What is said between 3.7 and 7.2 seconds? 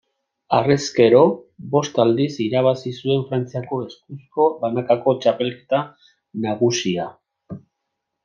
eskuzko Banakako Txapelketa Nagusia.